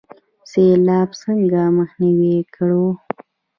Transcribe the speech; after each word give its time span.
سیلاب 0.51 1.09
څنګه 1.23 1.61
مخنیوی 1.77 2.35
کړو؟ 2.55 2.85